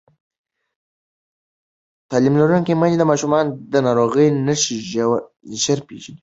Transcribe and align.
تعلیم 2.09 2.35
لرونکې 2.39 2.73
میندې 2.79 2.97
د 2.99 3.03
ماشومانو 3.11 3.49
د 3.73 3.75
ناروغۍ 3.85 4.27
نښې 4.45 4.75
ژر 5.63 5.79
پېژني. 5.87 6.19